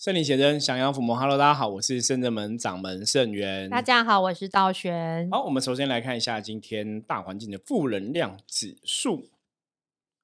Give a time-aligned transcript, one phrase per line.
[0.00, 1.14] 圣灵写真，降妖伏魔。
[1.14, 3.68] Hello，大家好，我是圣正门掌门圣元。
[3.68, 5.28] 大家好，我是道玄。
[5.30, 9.28] 好，我们首先来看一下今天大环境的负能量指数，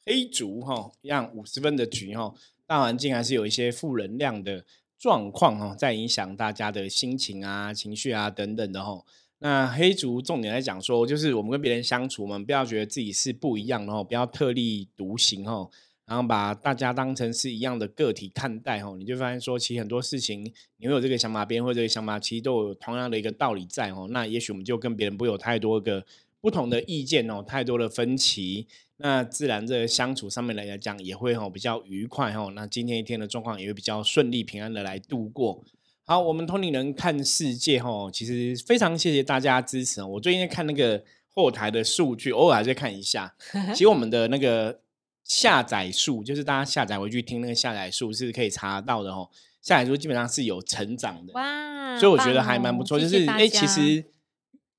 [0.06, 2.32] 黑竹哈，一样五十分的局哈，
[2.66, 4.64] 大环境还是有一些负能量的
[4.98, 9.04] 状况哈，在影响大家的心情啊、情绪啊等等的哈。
[9.40, 15.68] 那黑竹重点来讲说，就是我们跟别人相处，我们不要觉得自己是不一样的哈，不要特立独行哈。
[16.06, 20.44] 然后把大家当成是一样的个体看待，吼，你就发现说，其实很多事情
[20.76, 24.06] 你会有这个想法，别人会这个想法，其实都有同样的一个道理在，吼。
[24.08, 26.06] 那也许我们就跟别人不会有太多个
[26.40, 28.68] 不同的意见哦，太多的分歧，
[28.98, 32.52] 那自然这相处上面来讲也会吼比较愉快，吼。
[32.52, 35.64] 那今天一天的状况也会比较顺利平安的来度过。
[36.04, 40.06] 好，我们通灵人看世界，吼，其实非常谢谢大家支持哦。
[40.06, 41.02] 我最近在看那个
[41.34, 43.34] 后台的数据，偶尔还在看一下，
[43.74, 44.78] 其实我们的那个。
[45.26, 49.28] 下载数就是大家下载回去听那个下载数是可以查到的哦。
[49.60, 51.98] 下载数基本上是有成长的，哇！
[51.98, 53.00] 所以我觉得还蛮不错。
[53.00, 54.04] 就是哎，其实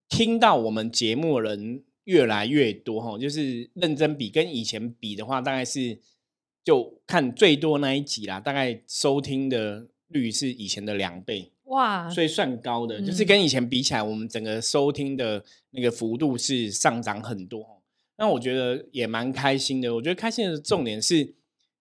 [0.08, 6.00] 听到我们节目的人越来越多哈，就是认真比跟以前比的话，大概是
[6.64, 13.02] 就看最多那一集啦，大概收听的率是以前的两倍哇，所以算高的。
[13.02, 17.77] 就是跟以前比起来，我们整个收听的那个幅度是上涨很多。
[18.18, 19.96] 那我觉得也蛮开心的。
[19.96, 21.24] 我觉得开心的重点是，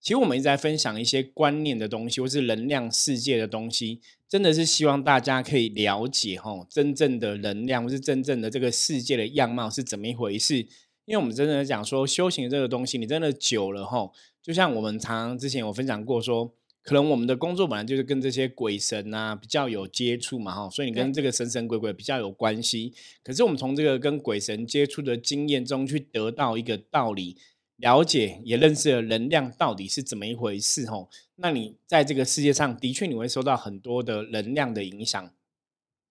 [0.01, 10.59] 其实我们一直在分享一些观念的东西，或是能量世界的东西，真的是希望大家可以了解哈，真正的能量，或是真正的这个世界的样貌是怎么一回事。
[11.06, 14.11] 因为我们真的讲说，修行这个东西，你真的久了哈，
[14.43, 16.55] 就像我们常常之前有分享过说。
[16.87, 22.95] 可能我们的工作本来就是跟这些鬼神啊比较有接触嘛，哈，所以你跟这个神神鬼鬼比较有关系。
[23.25, 27.37] 可是我们从这个跟鬼神接触的经验中去得到一个道理，
[27.78, 31.11] 了解也认识了能量到底是怎么一回事，吼。
[31.34, 35.33] 那你在这个世界上的确你会受到很多的能量的影响，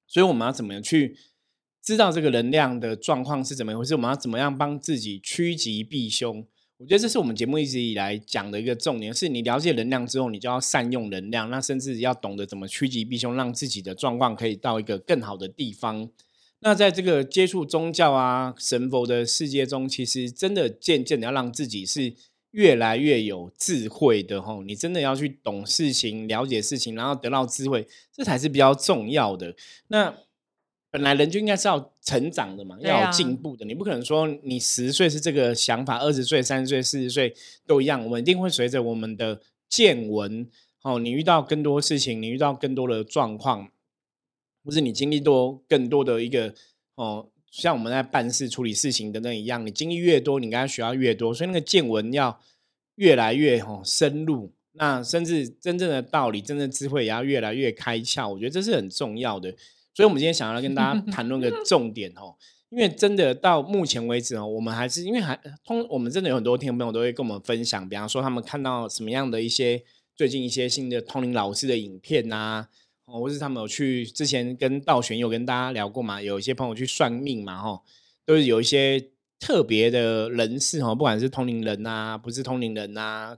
[0.05, 1.15] 所以我们要怎么样去
[1.81, 3.95] 知道这个能量的状况是怎么一回事？
[3.95, 6.45] 我们要怎么样帮自己趋吉避凶？
[6.77, 16.09] 我觉得这是我们节目一直以来讲的一个重点，是你了解能量之后，你就要善用能量，那甚至要懂得怎么趋吉避凶，让自己的状况可以到一个更好的地方。
[16.59, 22.13] 那在这个接触宗教啊、神佛的世界中，其实真的渐渐的要让自己是
[22.51, 29.55] 越来越有智慧的吼，你真的要去懂事情、了解事情，然后得到智慧，这才是比较重要的。
[29.87, 30.13] 那。
[30.95, 33.65] 本来人就应该是要成长的嘛，要有进步的。
[33.65, 37.35] 你不可能说你十岁是这个想法，二十岁、三十岁、四十岁
[37.67, 38.01] 都一样。
[38.01, 40.47] 我们一定会随着我们的见闻，
[40.83, 43.67] 哦，你遇到更多事情，你遇到更多的状况，
[44.63, 46.55] 或是你经历多更多的一个
[46.95, 51.33] 哦，像我们在办事、处理事情等等一样，你经历越多，你应该学到越多。
[51.33, 52.39] 所以那个见闻要
[52.95, 58.29] 越来越哦深入，那甚至真正的道理、真正智慧也要越来越开窍。
[58.29, 59.53] 我觉得这是很重要的。
[59.95, 62.35] 所以，我们今天想要跟大家 谈论个重点哦，
[62.69, 69.81] 因为真的到目前为止哦，我们还是因为还通，我们真的有很多听众朋友都会跟我们分享，比方说他们看到什么样的一些
[70.15, 72.67] 最近一些新的通灵老师的影片呐，
[73.05, 77.81] 哦，或是他们有去之前跟道玄有跟大家聊过嘛，有一些朋友去算命嘛，哈，
[78.25, 83.37] 都是有一些特别的人士哦，不管是通灵人呐，不是通灵人呐，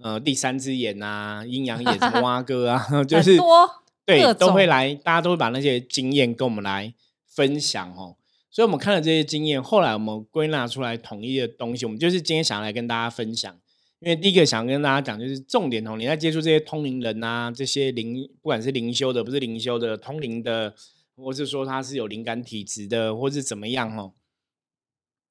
[0.00, 3.68] 呃，第三只眼呐，阴阳眼什么 蛙哥啊， 就是多。
[4.16, 6.94] 对，都会来，大家都会把那些经验跟我们来
[7.26, 8.16] 分享哦。
[8.50, 13.60] 所以，我们看了这些经验，后来我们归纳出来统一的东西，我们就是今天想要来跟大家分享。
[14.00, 20.74] 因为第一个想跟大家讲，就是重点哦，你在接触这些通灵人啊，这些灵，不管是灵修的，不是灵修的，通灵的，
[21.16, 24.14] 或是说他是有灵感体质的，或是怎么样哦，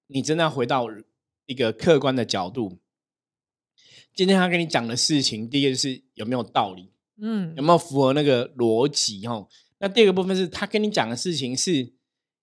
[0.08, 0.86] 你真的要回到
[1.48, 2.78] 一个客观的角度。
[4.14, 6.92] 今天他跟你讲的事情，第一个是有没有道理。
[7.20, 9.28] 嗯，有没有符合那个逻辑？
[9.28, 9.48] 哈，
[9.80, 11.94] 那第二个部分是他跟你讲的事情是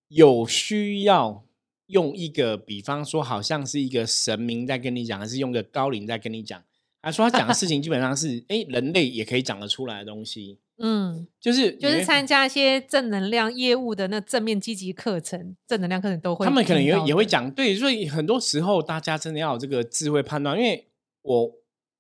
[0.09, 1.45] 有需要
[1.87, 6.63] 用一个，比方说，好像是一个神明在跟你讲，还是用个高龄在跟你讲？
[7.01, 10.59] 他说他讲的事情基本上是，哎，人类也可以讲得出来的东西。
[10.79, 16.45] 嗯，就是就是参加一些正能量业务的那正面积极课程，正能量课程都会。
[16.45, 20.89] 他们可能也也会讲，对，所以很多时候大家真的要有这个智慧判断，因为
[21.23, 21.53] 我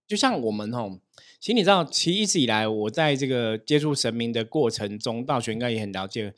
[0.09, 0.99] 就像我们哦。
[1.41, 6.35] 其实你知道，其实一直以来，我在这个接触神明的过程中，道玄应该也很了解。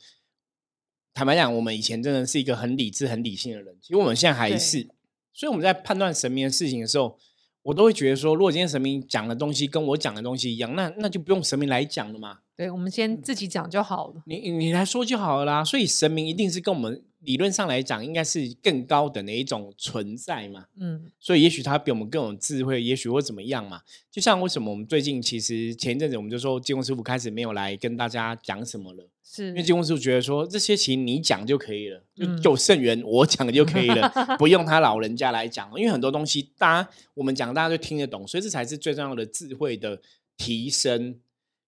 [1.13, 3.75] 坦白讲，我们以前真的是一个很理智、很理性的人。
[3.81, 4.87] 其实我们现在还是，
[5.33, 7.17] 所以我们在判断神明的事情的时候，
[7.63, 12.39] 我都会觉得说，如果今天神明讲的东西跟我讲的东西一样，那那就不用神明来讲了嘛。
[12.55, 14.21] 对，我们先自己讲就好了。
[14.25, 15.63] 你你来说就好了啦。
[15.63, 20.65] 所以神明一定是跟我们理论上来讲，应该是更高等的一种存在嘛。
[20.79, 23.81] 嗯所以也许他比我们更有智慧，也许或怎么样嘛。
[24.09, 34.09] 就像为什么我们最近其实前一阵子我们就说，金工师傅开始没有来跟大家讲什么了，是因为金工师傅觉得说这些其实你讲就可以了，就嗯就圣元我讲就可以了，
[34.39, 40.01] 不用他老人家来讲，因为很多东西大家我们讲大家就听得懂，所以这才是最重要的智慧的
[40.37, 41.19] 提升。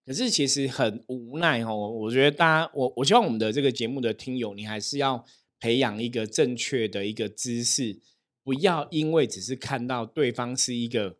[0.05, 5.23] 可是其实很无奈哦，我觉得大家，我我希望我们的这个节目的听友，你还是要
[5.59, 7.99] 培养一个正确的一个姿势，
[8.43, 11.17] 不要因为只是看到对方是一个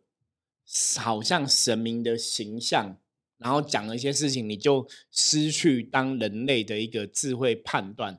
[0.96, 2.96] 好像神明的形象，
[3.38, 8.14] 然后讲了一些事情，你就失去当人类的一个智慧判断。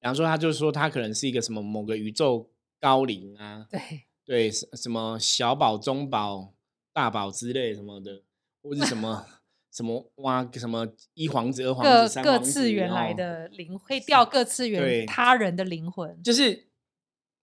[0.00, 3.80] 比方说，他就说他可能是一个什么某个宇宙高龄啊，对，
[4.24, 6.54] 对，什什么小宝、中宝、
[6.92, 8.22] 大宝之类什么的，
[8.62, 9.26] 或是什么
[9.74, 16.68] 什么哇，什么一皇子、二皇各子、三各皇子次元来哦的灵会掉各次元他人的灵魂，就是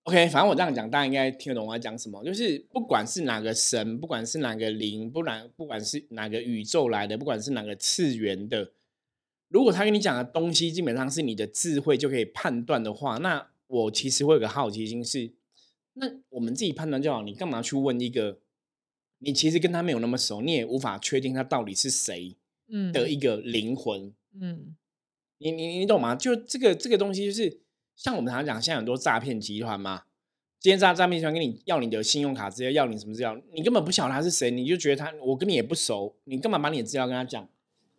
[0.04, 2.24] OK，反正我这样讲，大家应该听得懂我在讲什么。
[2.24, 8.72] 就是不管是哪个神，不管是哪个灵，不然不管是哪个宇宙来的，不管是哪个次元的，
[9.50, 15.34] 如果他跟你讲的东西基本上是你的智慧就可以判断的话，那我其实会有个好奇心是，
[15.94, 18.40] 那我们自己判断就好，你干嘛去问一个
[19.24, 22.36] 你其实跟他没有那么熟，你也无法确定他到底是谁
[22.70, 24.12] 嗯的一个灵魂？
[24.40, 24.76] 嗯
[25.38, 26.16] 你你你懂吗？
[26.16, 27.62] 就这个这个东西，就是
[27.96, 30.04] 像我们常常讲，现在很多诈骗集团嘛，
[30.60, 37.48] 今天诈诈骗集团跟你要你的信用卡资料，要你什么资料，你根本不晓得他是谁，你就觉得他我跟你也不熟，你干嘛把你的资料跟他讲？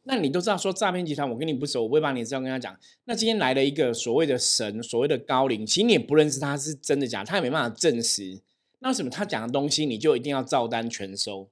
[0.04, 2.76] 那你都知道说诈骗集团我跟你不熟，我不会把你的资料跟他讲。
[3.04, 8.40] 那今天来了一个所谓的神，所谓的高龄，其实你也不认识他是真的假的，他也没办法证实。
[8.82, 11.48] 那为什么他讲的东西你就一定要照单全收？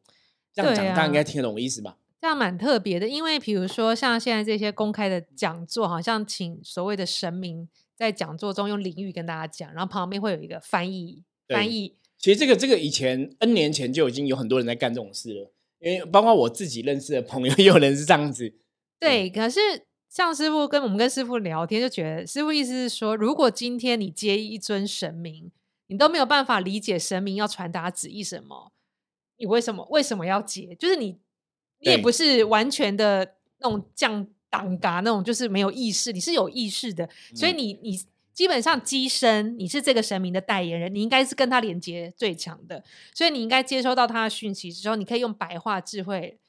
[0.53, 1.97] 这样讲，大家应该听得懂我意思吧？
[2.21, 7.67] 这样蛮特别的，因为比如说像现在这些公开的讲座，好像请所谓的神明
[7.97, 18.53] 在讲座中用领域跟大家讲，然后旁边会有一个翻译翻译，其实这个这个以前 N 年前就已经有很多人在干这种事了，因为包括我自己认识的朋友， 也有人是这样子。
[18.99, 19.61] 对，可是
[20.11, 25.51] 像师傅跟我们跟师傅聊天，就觉得师傅意思是说，如果今天你接一尊神明，
[25.91, 28.73] 你都没有办法理解神明要传达旨意什么，
[29.37, 30.75] 你为什么为什么要接？
[30.77, 31.19] 就是你
[31.81, 38.01] 你也不是完全的那种降挡嘎那种，就是没有意识，你是有意识的，所以嗯你你。
[38.33, 42.83] 基本上机身，你是这个神明的代言人，你应该是跟他连接最强的，
[43.13, 46.40] 所以你应该接收到他的讯息之后，你可以用白话智慧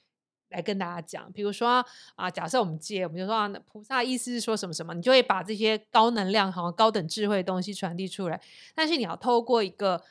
[0.52, 1.32] 来跟大家讲。
[1.32, 1.84] 比如说
[2.16, 8.40] 啊，假设我们借，我们就说啊，那菩萨意思是说什么什么，你就会把这些高能量、好高等智慧的东西传递出来。
[8.76, 10.04] 但是你要透过一个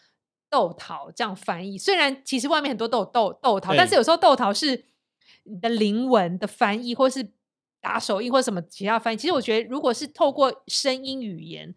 [0.48, 4.84] 豆桃这样翻译，虽然其实外面很多都有豆豆桃，但是有时候豆桃是
[5.44, 7.30] 你的灵文的翻译，或是
[7.80, 9.16] 打手印或什么其他翻译。
[9.16, 11.74] 其实我觉得，如果是透过声音语言，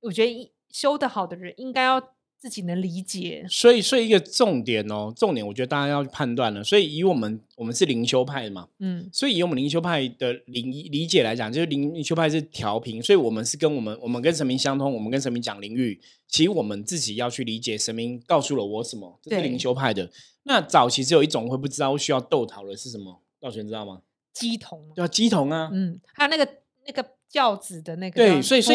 [0.00, 3.46] 我觉得一修得好的人应该要自己能理解。
[3.48, 6.62] 所以，所以一个重点哦，重点我觉得大家要去判断了。
[6.62, 20.10] 所以，以我们我们是灵修派的嘛，嗯所以以我们灵修派的理理解来讲，就是灵修派是调频，所以我们是跟我们我们跟神明相通，我们跟神明讲灵域，其实我们自己要去理解神明告诉了我什么，这是灵修派的。
[20.44, 24.02] 那早期只有一种会不知道需要斗桃的是什么，道玄知道吗？
[24.32, 26.46] 鸡同嘛，对啊，鸡同啊，嗯，还有那个
[26.86, 28.74] 那个轿子的那个对，所以所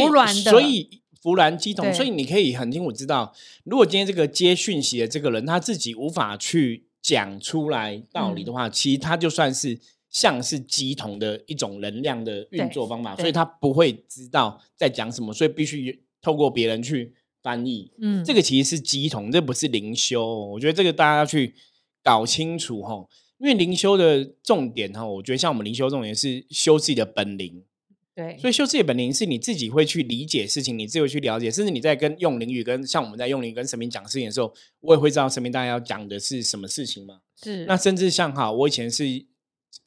[0.59, 3.31] 以弗兰基童，所以你可以很清楚知道，
[3.63, 9.79] 如果今天这个接讯息的这个人他自己无法去讲出来道理的话，其实他就算是
[10.09, 17.91] 像是鸡童的一种能量的运作方法，所以他不会知道在讲什么，所以必须透过别人去翻译。
[17.99, 20.45] 嗯，这个其实是鸡童，这不是灵修哦。
[20.47, 21.53] 我觉得这个大家要去
[22.03, 23.07] 搞清楚哈，
[23.39, 27.63] 因为灵修的重点哈，我觉得像我们灵修重点是修自己的本灵。
[28.13, 37.21] 对，所以修自己的本领是你自己会去理解事情，你自己会去了解，甚至你在跟用灵语跟像我们在用灵语跟神明讲事情的时候，我也会知道神明大家要讲的是什么事情嘛。
[37.41, 39.03] 是那甚至像哈，我以前是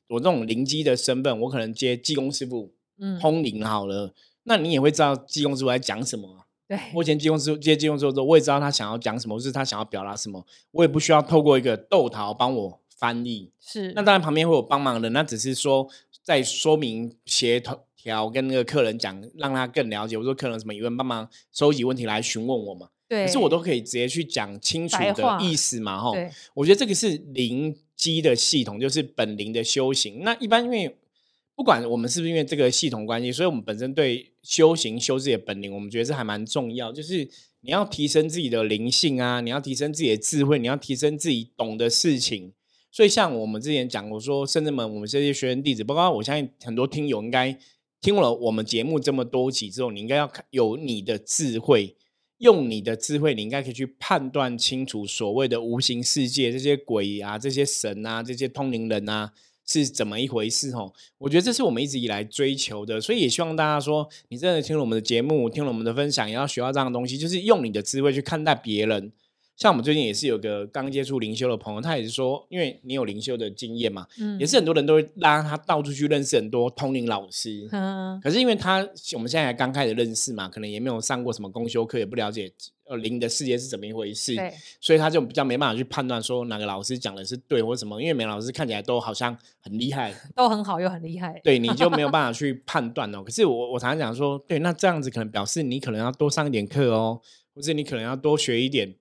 [0.08, 4.14] 我这种灵机的身份，我可能接技工师傅嗯，通灵好了，
[4.44, 6.46] 那你也会知道技工师傅在讲什么啊。
[6.66, 13.50] 对，我以前技工师傅接技工师傅之后，我也知道他想要讲什么，或是他想要表达什么，我也不需要透过一个豆桃帮我翻译。
[13.60, 15.86] 是那当然旁边会有帮忙的，那只是说
[16.24, 17.62] 在说明协
[17.96, 20.16] 调跟那个客人讲，让他更了解。
[20.16, 22.88] 我说客人什么疑问，帮忙收集问题来询问我嘛。
[23.06, 26.10] 对，可是我都可以直接去讲清楚的意思嘛，哈。
[26.54, 30.22] 我觉得这个是灵机的系统，就是本灵的修行。
[30.24, 30.96] 那一般因为
[31.54, 36.90] 不管我们是不是因为这个系统关系，所以我们本身对修行修自己的本领，我们觉得这还蛮重要。
[36.90, 37.28] 就是
[37.60, 42.54] 你要提升自己的灵性啊，你要提升自己的智慧，你要提升自己懂的事情。
[42.94, 47.58] 所以像我们之前讲过说，甚至们，我们这些学员弟子，包括我相信很多听友应该
[48.00, 51.96] 听了我们节目这么多集之后，你应该要看有你的智慧，
[52.38, 59.32] 用你的智慧，你应该可以去判断清楚所谓的无形世界这些鬼啊、这些神啊、这些通灵人啊
[59.66, 60.92] 是怎么一回事哦。
[61.18, 69.10] 我觉得这是我们一直以来追求的，所以也希望大家说，你真的听了我们的节目，听了我们的分享，也要学到这样的东西，就是用你的智慧去看待别人。
[69.56, 77.68] 像我们最近也是有个刚接触灵修的朋友，他也是说，因为你有灵修的经验嘛，嗯也是很多人都会拉他到处去认识很多通灵老师。
[77.70, 78.78] 嗯可是因为他
[79.14, 82.50] 我们现在才刚开始认识嘛，可能也没有上过什么公修课，也不了解
[82.86, 91.40] 呃灵的世界是怎么一回事，对，所以他就比较没办法去判断说哪个老师讲的是对或什么，因为每个老师看起来都好像很厉害， 都很好又很厉害。
[91.44, 93.22] 对，你就没有办法去判断哦。
[93.22, 97.20] 可是我我常常讲说，对，那这样子可能表示你可能要多上一点课哦，
[97.54, 98.94] 或者你可能要多学一点，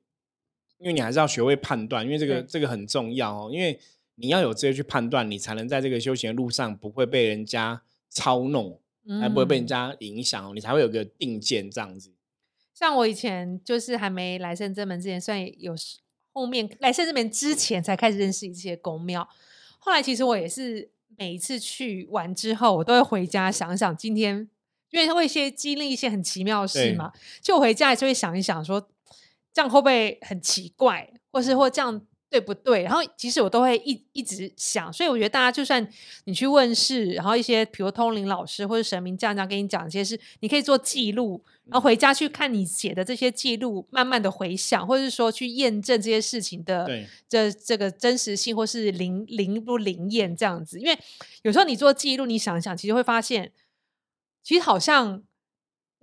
[0.84, 2.48] 因为你还是要学会判断，因为这个对。
[2.48, 3.50] 这个很重要哦。
[3.50, 3.80] 因为
[4.16, 8.78] 你要有这些去判断，你才能在这个修行的路上不会被人家操弄，
[9.22, 9.68] 还不会被人嗯。
[9.68, 12.12] 家影响哦，你才会有个定见这样子。
[12.74, 16.00] 像我以前就是还没来圣真门之前，虽然有时
[16.34, 19.26] 后面来圣真门之前才开始认识一些宫庙，
[19.80, 24.50] 后来其实我也是每一次去完之后，我都会回家想想今天，
[24.92, 28.90] 因为会一些经历一些很奇妙的事嘛，就我回家还是会想一想说，
[29.54, 32.02] 这样会不会很奇怪，或是或这样。
[32.34, 32.82] 对不对？
[32.82, 35.88] 然后其实我都会一一直想，所以我觉得大家就算
[36.24, 50.80] 你去问世，然后一些比如通灵老师或者神明这样这样跟你讲这些事，你可以做记录，然后回家去看你写的这些记录，慢慢的回想，或者是说去验证这些事情的对这这个真实性，或是灵灵不灵验这样子。
[50.80, 50.98] 因为
[51.44, 53.52] 有时候你做记录，你想想，其实会发现，
[54.42, 55.22] 其实好像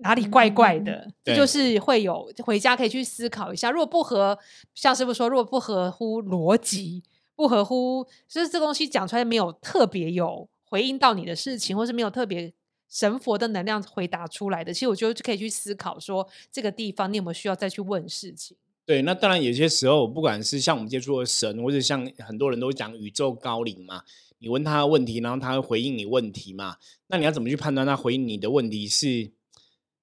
[0.02, 3.71] 哪里怪怪的，这就是会有回家可以去思考一下。
[3.71, 4.38] 如果不合，
[4.75, 7.02] 像师傅说，如果不合乎逻辑，
[7.37, 12.52] 不合乎，就是这东西讲出来没有特别有回应到你的事情，或是没有特别
[12.88, 18.57] 神佛的能量回答出来的，其实我觉得就可以去思考说，这个地方你有没有需要再去问事情。
[18.87, 24.02] 对，那当然有些时候，不管是像我们接触的神，或者像很多人都讲宇宙高龄嘛，
[24.38, 26.76] 你问他问题，然后他会回应你问题嘛，
[27.07, 29.30] 那你要怎么去判断他回应你的问题是，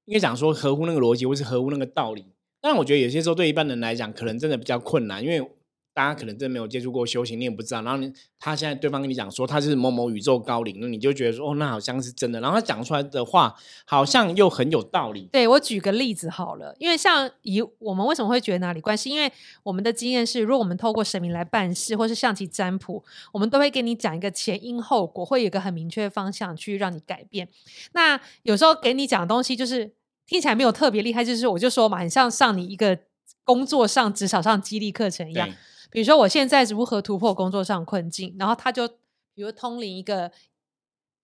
[0.08, 2.26] 应该讲说合乎那个逻辑，或是合乎那个道理？
[2.62, 5.52] 但，我觉得有些时候对一般人来讲，可能真的比较困难，因为
[5.98, 7.82] 大家可能真的没有接触过修行，你也不知道。
[7.82, 12.40] 然后你他现在对方跟你讲说他是某某宇宙高龄，那你就觉得说哦，那好像是真的。
[12.40, 15.28] 然后他讲出来的话好像又很有道理。
[15.32, 19.10] 对我举个例子好了，因为像以我们为什么会觉得哪里关系？
[19.10, 19.32] 因为
[19.64, 27.50] 我们的经验是，如果我们透过神明来办事，或是象棋占卜，我们都会给你讲一个前因后果，会有一个很明确的方向去让你改变。
[27.94, 29.92] 那有时候给你讲的东西，就是
[30.28, 33.00] 听起来没有特别厉害，就是我就说嘛，很像上你一个
[33.44, 35.56] 工作上、职场上激励课程一样对。
[35.98, 38.88] 比如说我现在如何突破工作上困境，然后他就
[39.34, 40.32] 比如通灵一个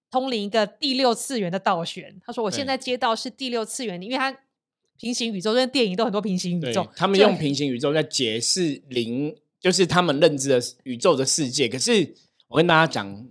[0.09, 4.35] 通灵一个第六次元的倒悬，他说我现在接到是第六次元的，因为他
[4.97, 11.69] 平行宇宙，跟电影都很多平行宇宙，他们用平行宇宙在解释灵，就是他们认知的宇宙的世界。
[11.69, 12.15] 可是
[12.47, 13.27] 我跟大家讲，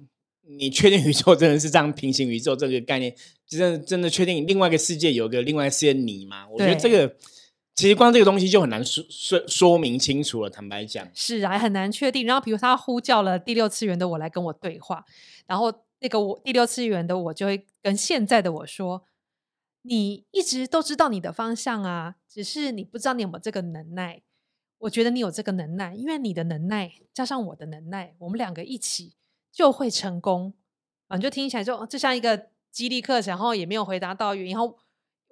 [0.46, 3.12] 你确定宇宙真的是这样平行宇宙这个概念，
[3.48, 6.46] 真的真的确定另外一个世界有个另外一个世界你吗？
[6.48, 7.16] 我觉得对这个
[7.74, 10.50] 其实光这个东西就很难说说说明清楚了。
[10.50, 12.26] 坦白讲，是啊，很难确定。
[12.26, 15.04] 然后比如他呼叫了第六次元的我来跟我对话，
[15.46, 19.04] 然后那个我第六次元的我就会跟现在的我说
[19.82, 24.22] ：“你一直都知道你的方向啊，只是你不知道你有没有这个能耐。
[24.78, 29.14] 我觉得你有这个能耐，因为你的能耐加上我的能耐，我们两个一起
[29.50, 30.52] 就会成功。”
[31.08, 34.76] 啊，你就听起来就就像一个激励课程，然后也没有回答到原因，然后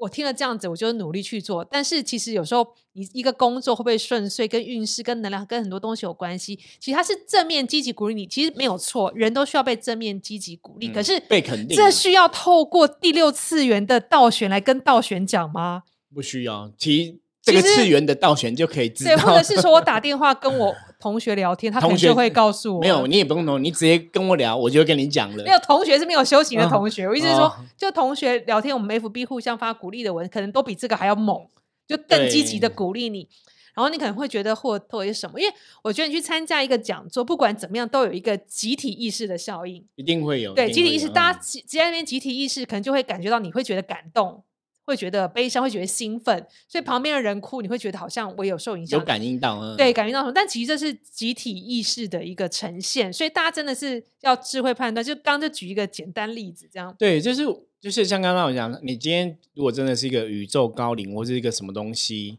[0.01, 1.63] 我听了这样子，我就努力去做。
[1.63, 6.59] 但是其实有时候你一个工作会不会顺遂，跟运势、跟能量、跟很多东西有关系。
[6.79, 10.89] 其实它是正面积极鼓励你，其实没有错，人都需要被正面积极鼓励。
[10.89, 15.83] 可嗯是被肯定啊这需要透过第六次元的倒悬来跟倒悬讲吗？
[16.15, 25.43] 不需要，其实这个次元的倒悬就可以知对，道，或者是说我打电话跟我同学聊天， 他同学就会告诉我，没有，你也不用懂，你直接跟我聊，我就会跟你讲了。
[25.45, 31.47] 没有同学是没有修行的哦同学，我意思是说哦，就同学聊天，我们 FB 互相发鼓励的文，可能都比这个还要猛，
[31.89, 33.29] 就更积极的鼓励你。
[33.73, 39.83] 然后你可能会觉得或或者是什么，因为我觉得你去参加一个讲座，不管怎么样，都有一个集体意识的效应。
[39.95, 44.43] 一定会有，对，集体意识，大家在那边集体意识，可能就会感觉到你会觉得感动，
[44.91, 50.33] 会觉得悲伤，会觉得兴奋，所以旁边的人哭，你会觉得好像我有受影响有，感应到，嗯对，感应到什么？
[50.33, 55.03] 但其实这是集体意识的一个呈现，所以大家真的是要智慧判断。
[55.03, 57.43] 就刚刚就举一个简单例子，这样对，就是
[57.81, 62.39] 就是像刚刚我讲，你今天如果真的是一个宇宙高龄或是一个什么东西，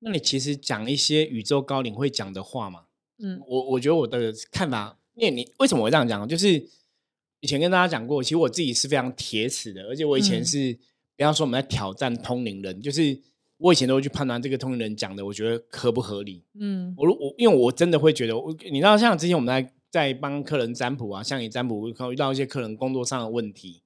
[0.00, 2.82] 那你其实讲一些宇宙高龄会讲的话嘛。
[3.18, 6.68] 嗯我我觉得我的看法，因为你为什么我这样讲，就是
[7.40, 10.78] 以前跟大家讲过，其实我自己是非常铁齿的，而且我以前嗯是，
[11.16, 13.18] 不要说我们在挑战通灵人，就是
[13.56, 16.44] 我以前都会去判断这个通灵人讲的，我觉得合不合理。
[16.60, 23.82] 嗯我如我因为我真的会觉得，我你知道，像之前我们在在帮客人占卜啊，像你占卜，遇到一些客人工作上的问题，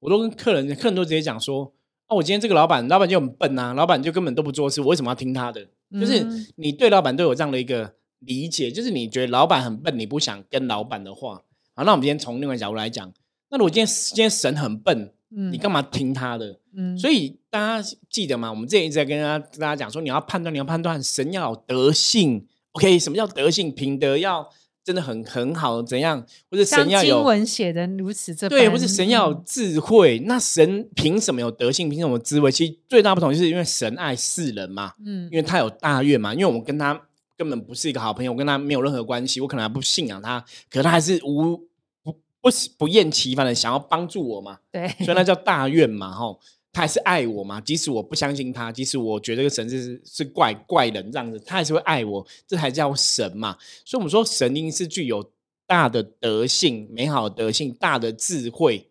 [0.00, 1.72] 我都跟客人，客人都直接讲说，
[2.08, 5.64] 哦，我今天这个老板，老板就很笨啊，老板就根本都不做事，我为什么要听他的？
[5.92, 13.12] 就是嗯你对老板都有这样的一个理解，就是你觉得老板很笨，你不想跟老板的话，好，那我们今天从另外一个角度来讲，
[13.50, 16.58] 那如果今天今天神很笨，嗯你干嘛听他的？
[16.76, 18.50] 嗯所以大家记得吗？
[18.50, 22.46] 我们之前一直在跟大家跟大家讲说，你要判断，你要判断神要有德性。
[22.72, 23.70] OK，什么叫德性？
[23.72, 24.48] 品德要
[24.82, 26.26] 真的很很好，怎样？
[26.50, 30.18] 或者神要有文写的如此这对，般或是神要有嗯智慧。
[30.26, 31.88] 那神凭什么有德性？
[31.88, 32.50] 凭什么有智慧？
[32.50, 36.34] 其实最大不同就是因为神爱世人嘛，嗯因为他有大愿嘛。
[36.34, 37.00] 因为我们跟他
[37.36, 41.56] 根本不是一个好朋友，我跟他没有任何关系，我可能还不信仰他，可他还是无
[42.02, 44.58] 不不不厌其烦的想要帮助我嘛。
[44.70, 46.38] 对，所以那叫大愿嘛，吼，
[46.74, 47.58] 他还是爱我嘛。
[47.60, 53.56] 即使我不相信他，即使我觉得这个神是是怪怪人这样子，他还是会爱我，这才叫神嘛。
[53.84, 55.30] 所以我们说神应是具有
[55.66, 58.90] 大的德性、美好的德性、大的智慧。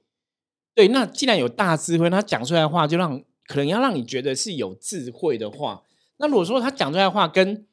[0.73, 5.83] 对，那既然有大智慧，那他讲出来的话就让可能要让你觉得是有智慧的话。
[6.17, 7.65] 那如果说他讲出来的话跟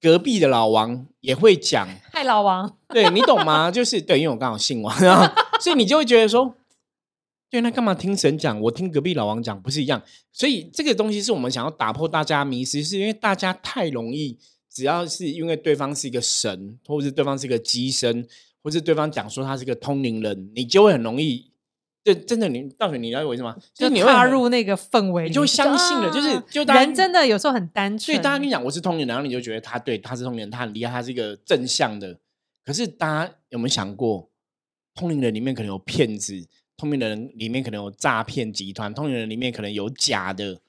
[0.00, 3.70] 隔壁的老王也会讲， 嗨老王，对你懂吗？
[3.70, 5.26] 就是对，因为我刚好姓王，然后
[5.60, 6.54] 所以你就会觉得说，
[7.54, 8.60] 对，那干嘛听神讲？
[8.62, 10.02] 我听隔壁老王讲不是一样？
[10.32, 14.36] 所以这个东西是我们想要打破大家迷失，是因为大家太容易，
[14.68, 18.26] 只要是因为对方是一个神，或者是对方是一个机身，
[18.60, 21.52] 或是对方讲说他是个通灵人，你就会很容易，
[22.02, 23.56] 对真的你到底你了解为什么？
[23.72, 32.18] 就你踏入那个氛围，你就相信了就是就人真的有时候很单纯，所以大家跟你讲我是通灵人，然后你就觉得他对他是通灵人，他很厉害，他是一个正向的。
[32.64, 34.28] 可是大家有没有想过，
[34.92, 36.34] 通灵人里面可能有骗子，
[36.76, 40.60] 通灵人里面可能有诈骗集团，通灵人里面可能有假的。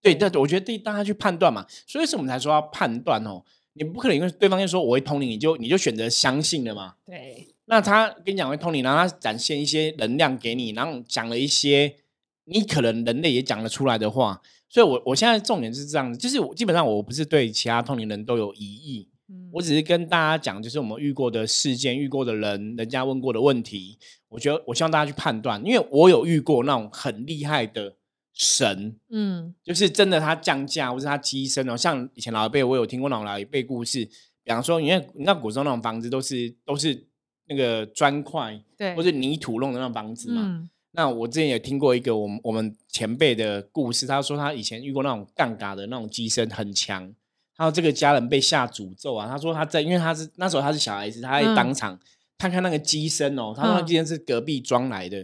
[0.00, 3.42] 对，但我觉得对大家去判断嘛，所以是我们才说要判断哦。
[3.74, 6.94] 你不可能因为对方就说我会通灵，你就你就选择相信了嘛？
[7.04, 11.96] 对，那他跟你讲会通灵，然后他展现一些能量给你，然后讲了一些
[12.44, 14.42] 你可能人类也讲得出来的话。
[14.68, 19.48] 所以我，我现在重点是这样子，就是我基本上我不是对其他通灵人都有疑义，嗯。
[19.52, 27.96] 我只是跟大家讲，就是我们遇过的事件、遇过的人、人家问过的问题，我觉得我希望大家去判断，因为我有遇过那种很厉害的
[28.32, 29.54] 神，嗯。
[29.62, 34.04] 就是真的他降价或是他机身哦，像以前老一辈我有听过那种老一辈故事，
[34.44, 37.06] 比方说，因为你知道古时候那种房子都是都是
[37.48, 40.42] 那个砖块对，或是泥土弄的那种房子嘛。
[40.44, 40.70] 嗯。
[40.92, 47.12] 那我之前也听过一个我们我们前辈的故事，他说他以前遇过那种杠杆的那种机身很强，
[47.58, 49.28] 还有这个家人被下诅咒啊。
[49.28, 51.54] 他说他在，因为他是那时候他是小孩子，他在嗯。
[51.54, 51.98] 当场
[52.38, 53.86] 看看那个机身哦，他说那嗯。
[53.86, 55.22] 机身是隔壁装来的，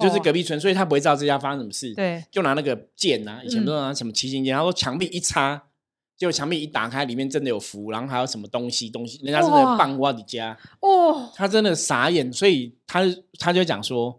[0.00, 0.20] 就是哦。
[0.24, 1.94] 隔壁村，所以他不会知道这家发生什么事。
[1.94, 5.62] 对，就拿那个剑啊，以前嗯不是拿什么七星剑，他说墙壁一插，
[6.16, 9.76] 结果墙壁一打开，里面真的有符，然后还有什么东西东西，人家真的哇。
[9.76, 13.02] 棒我的家，哦，他真的傻眼，所以他
[13.38, 14.18] 他就讲说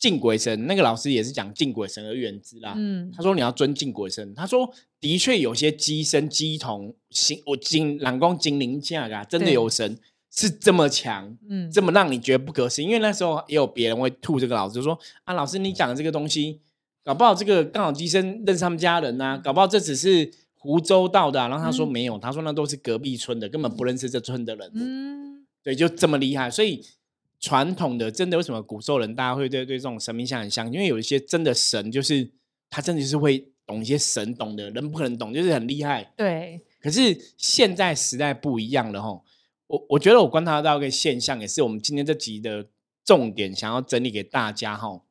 [0.00, 2.72] 敬鬼神，那个老师也是讲敬鬼神而远之啦。
[2.76, 9.98] 嗯他说你要尊敬鬼神，他说的确有些鸡身鸡童精我精蓝光精灵架啊，真的有神
[10.32, 12.86] 是这么强，嗯，这么让你觉得不可思议。
[12.86, 16.60] 因为那时候也有别人会吐这个老师，就说啊，老师你讲的这个东西，
[17.04, 21.48] 搞不好这个刚好鸡身认识他们家人呐、搞不好这只是湖州到的、啊。
[21.48, 24.70] 然后他说嗯没有，他说那都是隔壁村的，根本不认识这村的人。
[24.74, 26.50] 嗯对，就这么厉害。
[26.50, 26.82] 所以
[27.40, 30.70] 传统的真的为什么古兽人大家会对对这种神明像很像？
[30.70, 32.30] 因为有一些真的神，就是
[32.68, 36.12] 他真的就是会懂一些神懂的人不可能懂，就是很厉害。
[36.16, 39.24] 对，可是现在时代不一样了吼，
[39.68, 42.68] 我我觉得我观察到一个现象，也是我们今天这集的
[43.04, 45.06] 重点，想要整理给大家吼。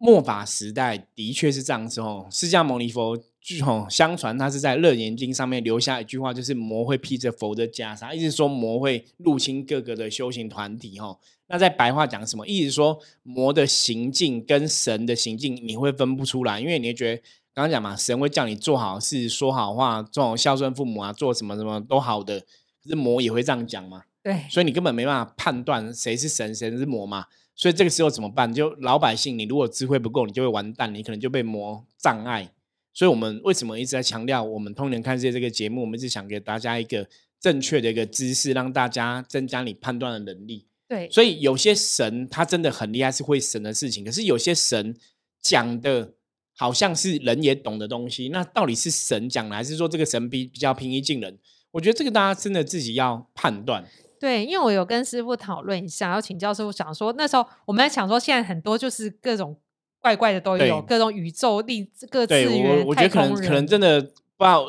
[0.00, 11.18] 末法时代的确是这样子哦，释迦牟尼佛据吼相传他是在《楞严经》上面留下一句话，就是魔会披着佛的袈裟，意思说魔会入侵各个的修行团体吼。
[11.46, 12.46] 那在白话讲什么？
[12.46, 17.22] 意思说魔的行径跟神的行径你会分不出来，因为你会觉得
[17.54, 22.40] 刚刚讲嘛，神会叫你做好事、说好话、做好孝顺父母啊，做什么什么都好的。
[22.82, 27.24] 可是魔也会这样讲嘛，对，所以你根本没办法判断谁是神，谁是魔嘛。
[27.54, 28.52] 所以这个时候怎么办？
[28.52, 32.50] 就老百姓，你如果智慧不够，你就会完蛋，你可能就被魔障碍。
[32.98, 35.82] 所以我们为什么一直在强调我们通年看世界这个节目？
[35.82, 37.08] 我们是想给大家一个
[37.38, 40.66] 正确的一个知识，让大家增加你判断的能力。
[40.88, 44.04] 对，所以有些神他真的很厉害，是会神的事情。
[44.04, 44.96] 可是有些神
[45.40, 46.14] 讲的
[46.56, 51.38] 好像是人也懂的东西，那到底是神讲的，还是说这个神比比较平易近人？
[51.70, 53.84] 我觉得这个大家真的自己要判断。
[54.18, 59.56] 对，因为我有跟师傅讨论一下，要请教师傅，想说那时候我们在想说，现在很多就是各种
[60.00, 64.66] 怪怪的都有，各种宇宙力、各次我，我觉得可能可能真的不知道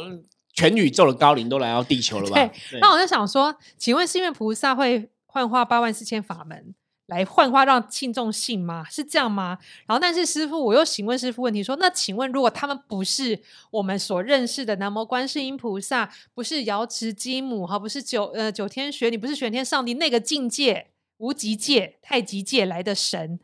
[0.53, 2.35] 全宇宙的高龄都来到地球了吧？
[2.71, 6.73] 对那我就想说，请问是因为菩萨会幻化八万四千法门
[7.05, 8.83] 来幻化让信众信吗？
[8.89, 9.57] 是这样吗？
[9.87, 13.39] 然后，但是师傅，我又询问师傅问题说，那请问如果他们不是
[13.71, 20.87] 我们所认识的南无观世音菩萨，不是瑶池金母，哈，不是九呃九天玄女，不是玄天上帝那个境界
[21.17, 23.39] 无极界、太极界来的神，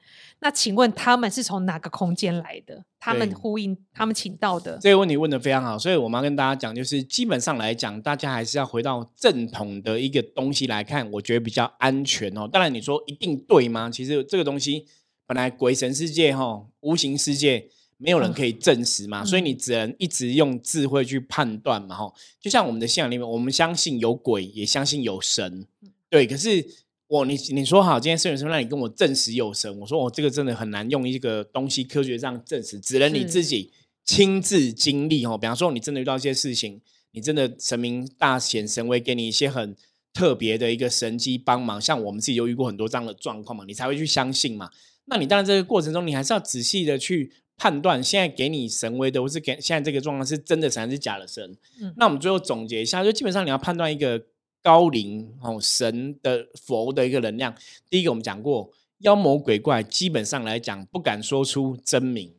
[0.45, 2.85] 那请问他们是从哪个空间来的？
[2.99, 12.47] 他们呼应他们请到的，这个问题问的非常好，所以我们要跟大家讲，就是基本上来讲，大家还是要回到正统的一个东西来看，我觉得比较安全哦。
[12.47, 13.89] 当然，你说一定对吗？
[13.89, 14.85] 其实这个东西
[15.25, 22.13] 本来鬼神世界哈、无形世界没有人可以证实嘛，嗯所以你只能一直用智慧去判断嘛哈。
[22.39, 25.65] 就像我们的信仰里面，我们相信有鬼，也相信有神，
[26.07, 26.27] 对。
[26.27, 26.63] 可是
[27.07, 33.71] 我你你说好，今天圣人生让你跟我证实有神，我说我、哦、这个真的很难用一个东西科学上证实，只能你自己
[34.03, 35.37] 亲自经历哦。
[35.37, 39.75] 比方说，你真的遇到一些事情，你真的神明大显神威，给你一些很
[40.13, 44.71] 特别的一个神机帮忙，像我们自己有遇过很多这样的状况嘛，你才会去相信嘛。
[45.05, 51.55] 那你当然这个过程中，你还是要仔细的去判断，现在给你神威的，或是给现在这个状况是真的神还是假的神。
[51.79, 54.25] 嗯那我们最后总结一下，就基本上你要判断一个
[54.65, 57.53] 高龄哦神的佛的一个能量。
[57.87, 62.33] 第一个我们讲过，妖魔鬼怪基本上来讲不敢说出真名。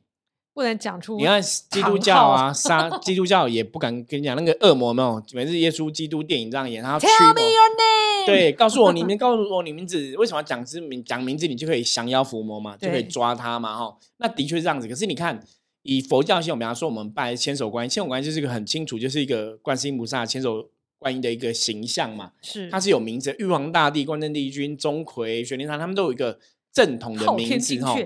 [0.53, 5.23] 不能讲出你看基督教啊，杀 基督教也不敢跟你讲那个恶魔有没有？
[5.35, 8.27] 每次耶稣基督电影这样演，他要驱 Tell me your name。
[8.27, 11.05] 对，告诉我你们 告诉我你名字，为什么要讲之名？
[11.05, 13.97] 讲名字你就可以降妖伏魔嘛，就可以抓他嘛，哈。
[14.17, 14.89] 那的确是这样子。
[14.89, 15.39] 可是你看，
[15.83, 20.67] 以佛教系统，比方说我们拜千手观音，千手观音就是一个很清楚，就是一个观世音菩萨千手
[20.99, 26.39] 观音的一个形象嘛，是它是有名字，玉皇大帝、关圣帝君、钟馗、玄天上，他们都有一个
[26.73, 27.97] 正统的名字哈。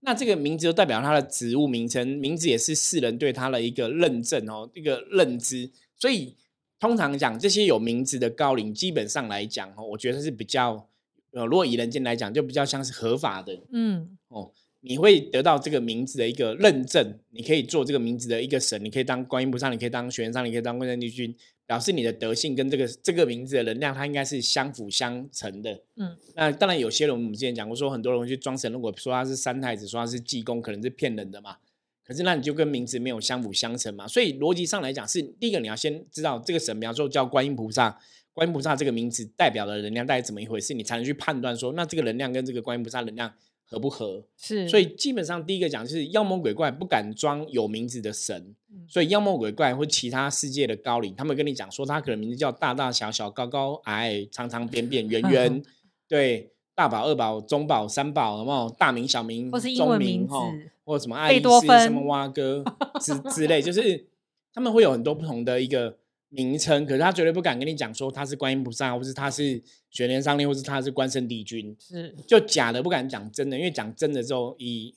[0.00, 5.70] 那这个名字就代表他的职务名称，名字也是世人对他的一个认证哦，一个认知。
[5.96, 6.34] 所以
[6.78, 10.88] 通常讲这些有名字的高龄，基本上来讲哦，我觉得是比较
[11.32, 14.50] 呃，如果以人间来讲，就比较像是合法的嗯，哦。
[14.82, 21.34] 你会得到这个名字的一个认证，你可以做这个名字的一个神，你可以当观音菩萨，你可以当玄奘，你可以当关圣帝君，
[21.66, 25.82] 表示你的德性跟这个这个名字的能量，它应该是相辅相成的。
[25.96, 31.56] 嗯，那当然有些人我们之前讲过，说很多人会去装神，如果说他是三太子，说他是济公，可能是骗人的嘛。
[32.02, 34.08] 可是那你就跟名字没有相辅相成嘛。
[34.08, 37.96] 所以逻辑上来讲，是第一个你要先知道这个神，比方说叫观音菩萨，
[38.32, 43.32] 观音菩萨这个名字代表的能量大概怎么一回事，你才能去判断说，那这个能量跟这个观音菩萨能量
[43.70, 44.24] 合不合。
[44.36, 48.84] 是，所以基本上第一个讲就是妖魔鬼怪不敢装有名字的神，嗯。
[48.88, 55.62] 所以妖魔鬼怪或其他世界的高龄，他们跟你讲说他可能名字叫大大小小、高高矮矮、长长扁扁、圆圆，
[56.08, 60.52] 对，大宝、二宝、中宝、三宝，有没有大名、小名、或是英中文名字吼
[60.84, 62.64] 或者什么爱贝丽丝、什么蛙哥
[63.00, 64.08] 之之类，就是
[64.52, 65.96] 他们会有很多不同的一个
[66.30, 71.76] 名称，可是他绝对不敢跟你讲说他是观音菩萨，或是他是玄天上帝，或是他是关圣帝君。
[71.78, 74.94] 是就假的不敢讲真的，因为讲真的之后，以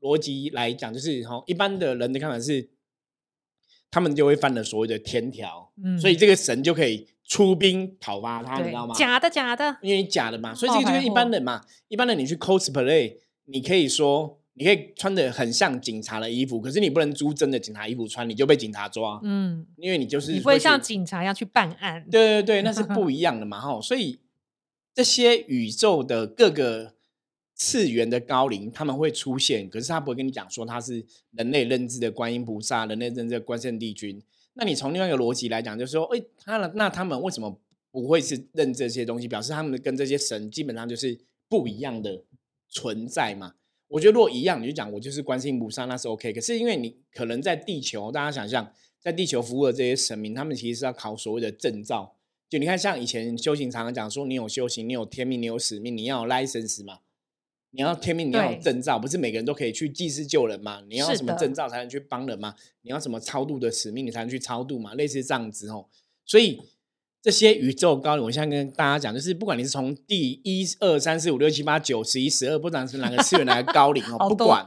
[0.00, 2.68] 逻辑来讲，就是哈，一般的人的看法是，
[3.90, 8.94] 他们就会犯了所谓的天条，嗯所以这个神就可以出兵讨伐他，你知道吗？
[8.94, 14.40] 假的假的，因为你假的嘛，所以这个就是一般人嘛，一般人你去 cosplay，你可以说。
[14.58, 23.78] 你可以穿的很像警察的衣服，可是你不能租真的警察衣服穿，你就被警察抓，嗯，因为你就是你不会像警察一样去办案， 对对对，那是不一样的嘛，哈。
[23.82, 24.18] 所以
[24.94, 26.94] 这些宇宙的各个
[27.54, 34.22] 次元的高龄，他们会出现，可是他不会跟你讲说他是人类认知的观音菩萨，人类认知的关圣帝君。
[34.54, 39.28] 那你从另外一个逻辑来讲，就是说，哎，他的那他们为什么不会是认这些东西？
[39.28, 42.24] 表示他们跟这些神基本上就是不一样的
[42.70, 43.52] 存在嘛。
[43.88, 46.32] 我觉得如果一样，你就讲我就是观世音菩萨，那是 OK。
[46.32, 52.16] 可是因为你可能在地球，大家想象在地球服务的这些神明，他们其实是要考所谓的证照。
[52.48, 57.00] 就你看，像以前修行常常讲说，你有修行，你有天命，你有使命，你要有 license 嘛。
[57.72, 60.82] 你要天命，你要有对证照，不是每个人都可以去济世救人嘛？
[60.88, 62.54] 你要什么证照才能去帮人嘛？
[62.82, 64.94] 你要什么超度的使命，你才能去超度嘛？
[64.94, 65.86] 类似这样子哦。
[66.24, 66.60] 所以
[67.26, 74.64] 这些宇宙高龄，我现在跟大家讲，就是不管你是从第一、二、三、四、五、六、七、八、九、十一、十二，不管是哪个次元哪个高龄哦， 不管，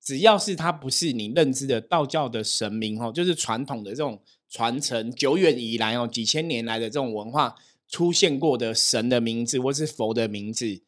[0.00, 7.56] 只要是它不是你认知的道教的神明哦，就是传统的这种传承久远以来哦，几千年来的这种文化
[7.88, 10.82] 出现过的神的名字，或是佛的名字，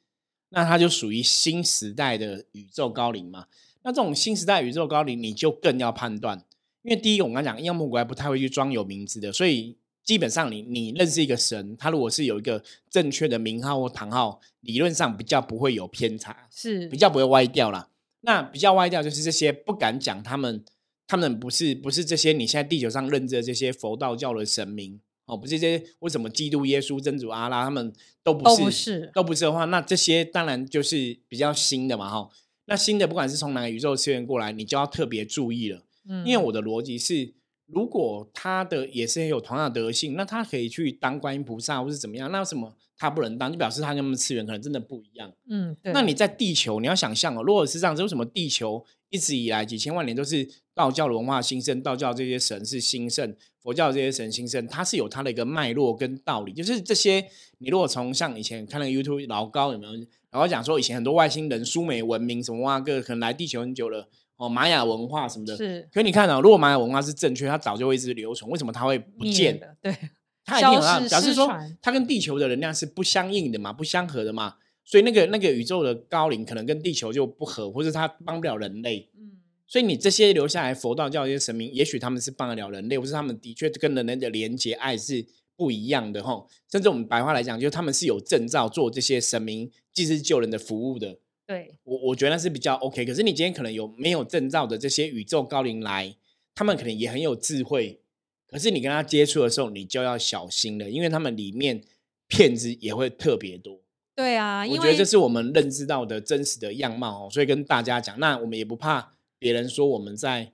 [0.50, 3.46] 那它就属于新时代的宇宙高龄嘛。
[3.82, 6.44] 那这种新时代宇宙高龄，你就更要判断，
[6.82, 17.88] 因为第一个我刚刚讲，妖魔鬼怪不太会去装有名字的，所以基本上你你认识一个神，他如果是有一个正确的名号或堂号，理论上比较不会有偏差，是比较不会歪掉啦。
[18.20, 20.64] 那比较歪掉就是这些不敢讲他们，
[21.06, 32.28] 他们不是不是这些你现在地球上认知的这些佛道教的神明哦，不是这些为什么基督耶稣、真主阿拉他们都不都是不是都不是的话，那这些当然就是比较新的嘛哈。
[32.66, 35.82] 那新的不管是从哪个宇宙次元过来，你就要特别注意了。
[36.06, 37.32] 嗯因为我的逻辑是，
[37.66, 43.50] 如果他的也是有同样的德性，那他可以去当观音菩萨或是怎么样，那为什么他不能当？
[43.50, 45.32] 就表示他跟他们次元可能真的不一样。
[45.48, 56.52] 嗯，对，那你在地球，你要想象哦，如果是这样子，为什么地球一直以来几千万年都是道教的文化兴盛，道教这些神是兴盛，佛教这些神兴盛，它是有它的一个脉络跟道理。
[56.52, 57.24] 就是这些，
[57.58, 59.92] 你如果从像以前看那个 YouTube 老高有没有？
[60.30, 65.56] 老高讲说以前很多外星人、苏美文明什么哇个，可能来地球很久了哦，玛雅文化什么的。
[65.56, 69.58] 是可你看啊，如果玛雅文化是正确，它早就会一直留存，为什么它会不见？
[69.60, 69.94] 的，对，
[70.44, 71.48] 它一定有消失它表示说
[71.80, 79.08] 它跟地球的能量是不相应的嘛，不相合的嘛，所以那个那个宇宙的高龄可能跟地球就不合，或者它帮不了人类。
[79.16, 85.24] 嗯，所以你这些留下来佛道教这些神明，也许他们是帮得了人类，或是他们的确跟人类的连接爱是
[85.56, 86.44] 不一样的哈。
[86.70, 91.18] 甚至我们白话来讲，就是他们是有证照做这些神明既是救人的服务的。
[91.46, 93.04] 对，我我觉得那是比较 OK。
[93.04, 96.16] 可是你今天可能有没有证照的这些宇宙高龄来，
[96.54, 98.00] 他们可能也很有智慧，
[98.46, 101.82] 可是你跟他接触的时候，你就要小心了，因为他们里面
[102.28, 103.80] 骗子也会特别多。
[104.16, 110.52] 对啊，我觉得这是我们认知到的真实的样貌哦，所以跟大家讲，那我们也不怕别人说我们在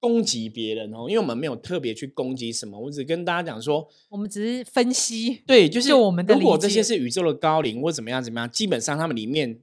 [0.00, 9.60] 攻击别人哦，因为我们没有特别去攻击什么，我只跟大家讲说，我们只是分析，对，就是我们的如果这些是宇宙的高龄或怎么样怎么样，基本上他们里面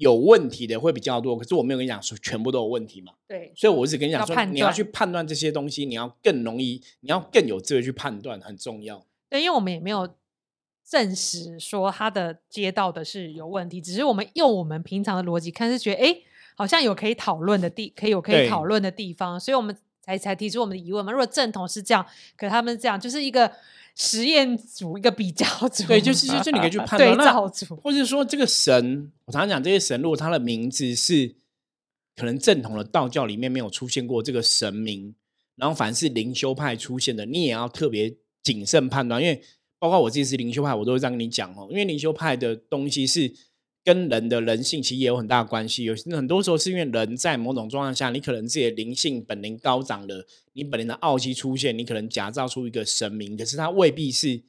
[0.00, 9.04] 有问题的会比较多，可是我没有跟你讲说全部都有问题嘛，对，所以我只跟你讲说，要你要去判断这些东西，你要更容易，你要更有智慧去判断，很重要。
[9.28, 10.08] 对，因为我们也没有
[10.88, 16.24] 证实说他的接到的是有问题，只是我们用我们平常的逻辑看，是觉得哎，诶
[16.56, 21.12] 好像有可以讨论的地，可以有可以对讨论的地方，所以我们才才提出我们的疑问嘛。
[21.12, 22.06] 如果正统是这样，
[22.38, 23.52] 可他们是这样，就是一个
[23.96, 31.34] 实验组，一个比较组，对，就是就是你可以去 判对断，对照组，或者说这个神，我常常讲这些神，如果他的名字是
[32.16, 35.14] 可能正统的道教里面没有出现过这个神明，
[35.56, 39.42] 然后凡是灵修派出现的，你也要特别谨慎判断，因为
[39.78, 43.32] 包括我自己是灵修派，我都会这样跟你讲哦，因为灵修派的东西是
[43.82, 54.42] 跟人的人性其实也有很大的关系，有很多时候是因为人在某种状况下，你可能自己的灵性本能高涨了，你本能的傲气出现，你可能假造出一个神明，可是它未必是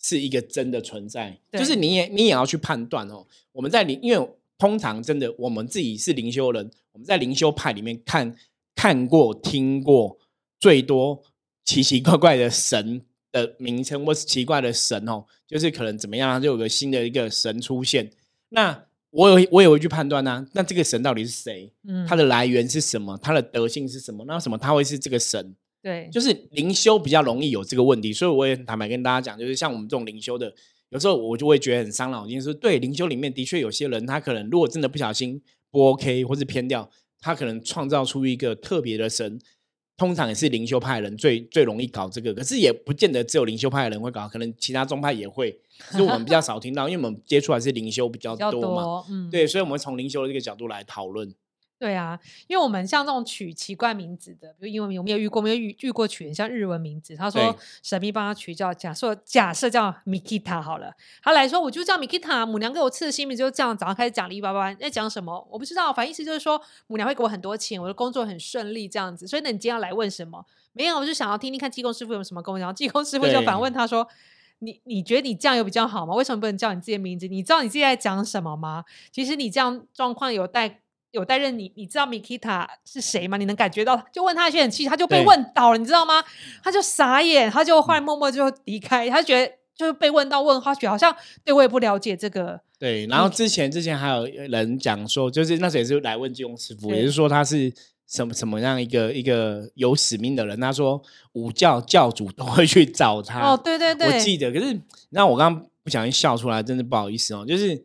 [0.00, 3.26] 是一个真的存在，就是你也你也要去判断哦。
[3.52, 8.36] 我们在灵，因为通常真的我们自己是灵修人，我们在灵修派里面看
[8.76, 10.16] 看过、听过
[10.60, 11.22] 最多
[11.64, 18.12] 奇奇怪怪的神的名称，或是奇怪的神哦，就是可能怎么样，就有个新的一个神出现。
[18.50, 21.72] 那我有我也会去判断呢、那这个神到底是谁？
[21.88, 23.16] 嗯，它的来源是什么？
[23.18, 24.24] 它的德性是什么？
[24.26, 25.54] 那什么它会是这个神？
[25.82, 30.52] 对，就是灵修比较容易有这个问题，所以我也很坦白跟大家讲，就是像我们这种灵修的，
[30.90, 39.38] 有时候我就会觉得很伤脑筋，说对灵修里面的确有些人，他可能如果真的不小心不 OK 或是偏掉，他可能创造出一个特别的神，
[39.96, 45.50] 通常也是灵修派的人最最容易搞这个，可是也不见得只有灵修派的人会搞，可能其他宗派也会，
[45.90, 51.34] 只是我们比较少听到，因为我们接触还是灵修比较比较多嘛， 多，嗯，对，所以我们从灵修的这个角度来讨论。
[51.78, 57.14] 对啊，因为我们像这种取奇怪名字的，比如英文名，我们有遇过，我们有遇遇过取很像日文名字。
[57.14, 60.90] 他说神秘帮他取叫，假设假设叫 Mikita 好了，
[61.22, 69.26] 他来说我就叫 Mikita，母娘给我赐的新名就这样，早上开始讲了一巴巴，在讲什么我不知道，反正意思就是说母娘会给我很多钱，我的工作很顺利这样子。
[69.26, 70.46] 所以呢你今天要来问什么？
[70.72, 72.74] 没有，我就想要听听看济公师傅有什么跟我讲。
[72.74, 74.08] 济公师傅就反问他说。
[74.60, 76.14] 你你觉得你这样有比较好吗？
[76.14, 77.28] 为什么不能叫你自己的名字？
[77.28, 78.82] 你知道你自己在讲什么吗？
[79.12, 80.80] 其实你这样状况有待
[81.16, 83.38] 有担任你，你知道 Mikita 是谁吗？
[83.38, 83.96] 你能感觉到？
[84.12, 86.22] 就问他一些很气，他就被问倒了，你知道吗？
[86.62, 97.72] 他就傻眼，他就后来默默就离开，他觉得就是被问到问号，觉得好像对我也不了解这个，对，然后之前之前还有人讲说，就是那时候也是来问金庸师傅，也是说他是
[98.06, 100.60] 什么什么样一个一个有使命的人。
[100.60, 101.02] 他说
[101.32, 103.40] 武教教主都会去找他。
[103.40, 104.78] 哦，对对对，我记得，可是
[105.10, 107.44] 那我刚刚不小心笑出来，真的不好意思哦。
[107.46, 107.84] 就是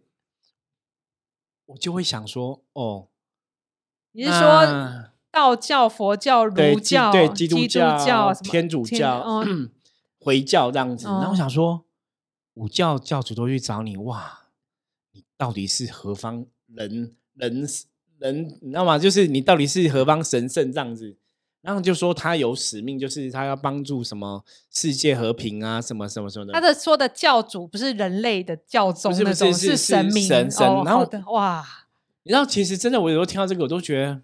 [1.66, 3.08] 我就会想说，哦，
[4.14, 4.68] 你是说
[5.32, 9.46] 道教、佛教、儒教、对基督督教、天主教、哦
[10.24, 11.08] 回教这样子。
[11.08, 11.84] 然后我哦想说，
[12.54, 14.42] 武教教主都去找你，哇，
[15.14, 17.68] 你到底是何方人人
[18.20, 18.60] 人？
[18.62, 19.00] 你知道吗？
[19.00, 21.18] 就是你到底是何方神圣这样子？
[21.62, 26.54] 然后就说他有使命，就是他要帮助什么世界和平啊，什么什么什么的。
[26.54, 31.66] 他的说的教主不是人类的教宗不是不是是神明神神哦然后的哇，
[32.24, 34.22] 你知道，其实真的，我有时候听到这个，我都觉得，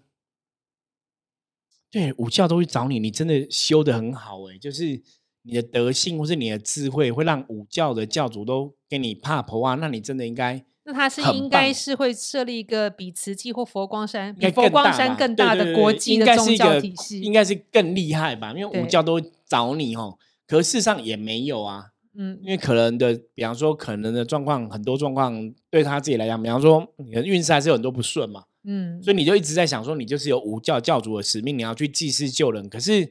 [1.90, 5.02] 对五教都会找你，你真的修的很好哎、就是
[5.42, 18.52] 你的德性或是你的智慧，会让五教的教主都给你怕婆啊，那你真的应该那他是很应该是会设立一个比慈济或佛光山、比佛光山更大的国际的宗教个体系，应该是更厉害吧？
[18.56, 21.92] 因为五教都找你哦，可是事实上也没有啊。
[22.20, 32.68] 嗯因为可能的，比方说可能的状况，很多状况对他自己来讲，比方说你的运势还是有很多不顺嘛，嗯，所以你就一直在想说，你就是有无教教主的使命，你要去济世救人。
[32.68, 33.06] 可是，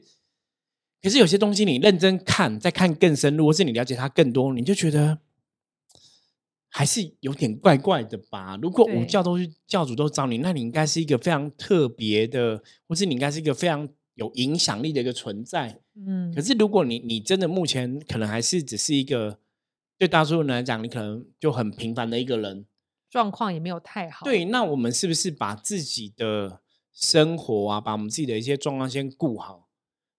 [1.02, 5.18] 可是有些东西你认真看，再看更深入，或是你了解它更多，你就觉得
[6.68, 8.58] 还是有点怪怪的吧？
[8.60, 15.80] 如果对五教都是教主都找你，那你应该是一个非常特别的，或是你应该是一个非常有影响力的一个存在。
[16.06, 19.38] 嗯，可是如果你你真的目前可能还是只是一个
[19.96, 22.66] 对大多数人来讲，你可能就很平凡的一个人，
[23.10, 26.60] 状况也没有太好，对，那我们是不是把自己的
[26.92, 29.68] 生活啊，把我们自己的一些状况先顾好，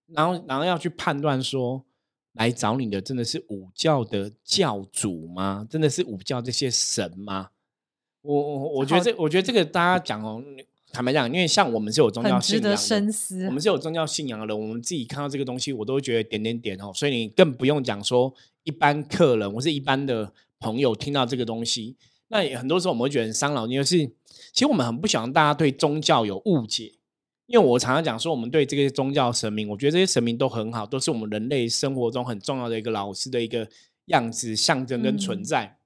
[0.08, 1.86] 然后然后要去判断说，
[2.34, 5.66] 来找你的真的是武教的教主吗？
[5.70, 7.52] 真的是武教这些神吗？
[8.22, 10.44] 我我我觉得这，我觉得这个大家讲哦，
[10.92, 13.52] 坦白讲，因为像我们是有宗教信仰的，深思我。
[13.52, 16.92] 们是有宗教信仰的人，我们自己看到这个东西，我都会觉得点点点哦。
[16.94, 21.96] 所以你更不用讲说一般客人或是一般的朋友听到这个东西，
[22.30, 23.98] 那也很多时候我们会觉得很伤脑筋，就是
[24.52, 26.94] 其实我们很不喜欢大家对宗教有误解。
[27.46, 33.68] 因为我常常讲说，我们对这些宗教神明，我觉得这些神明都很好，都是我们人类生活中很重要的一个老师的一个
[34.06, 35.79] 样子、象征跟存嗯在。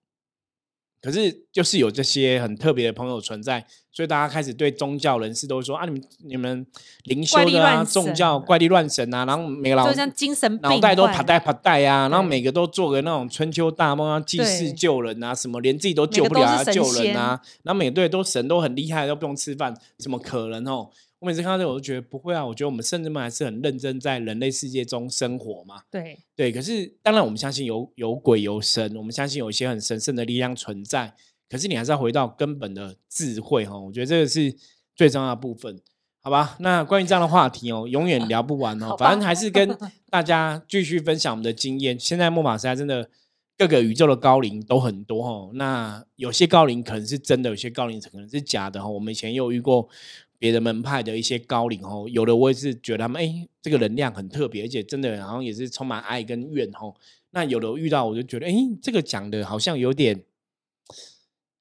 [1.04, 6.66] 可是就是有这些很特别的朋友存在，所以大家开始对宗教人士都会说啊，你们你们
[7.04, 11.14] 灵修的啊，宗教怪力乱神啊，然后每个老就像精神病脑袋都患。
[11.14, 20.90] 啪带啪带啊，然后每个都做个那种春秋大梦啊，济世救人啊，什么连自己都救不了啊，救人啊，然后每个队都神都很厉害，都不用吃饭，怎么可能哦？
[21.24, 25.84] 我每次看到这个，我都觉得不会啊，我觉得我们甚至们还是很认真在人类世界中生活嘛。
[25.90, 31.16] 对，对，可是当然我们相信有有鬼有神，我们相信有一些很神圣的力量存在。
[31.50, 34.54] 可是你还是要回到根本的智慧哈，我觉得这个是
[34.98, 35.80] 最重要的部分，
[36.20, 36.58] 好吧？
[36.60, 39.78] 那关于这样的话题哦，永远聊不完哦反正还是跟
[40.12, 41.98] 大家继续分享我们的经验。
[41.98, 43.10] 现在木马时代真的
[43.58, 48.90] 各个宇宙的高龄都很多哦，那有些高龄可能是真的，有些高龄可能是假的哈。
[48.90, 49.88] 我们以前也有遇过
[50.44, 56.94] 别的门派的一些高龄哦，有的我也是觉得他们哎，这个能量很特别，而且真的好像也是充满爱跟怨哦。
[57.32, 60.26] 那有的遇到我就觉得，哎，这个讲的好像有点。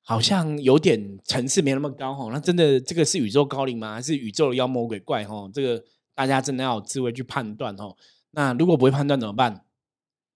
[0.05, 3.95] 好像有点层次没那么高哈，那真的这个是宇宙高龄吗？
[3.95, 5.49] 还是宇宙的妖魔鬼怪哦？
[5.55, 7.97] 这个大家真的要有智慧去判断哦。
[8.33, 9.65] 那如果不会判断怎么办？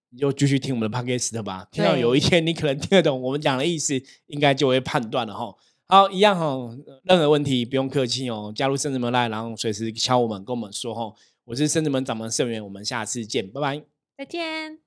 [0.09, 1.67] 你就继续听我们的 podcast 吧。
[1.69, 5.53] 听到有一天你可能听得懂我们讲的意思，应该就会判断了哈。
[5.89, 11.13] 好，一样哈，任何问题不用客气哦，加入圣子门来，然后随时敲我们跟我们说哈。
[11.45, 13.81] 我是圣子门掌门圣元，我们下次见，拜拜。
[14.17, 14.86] 再见。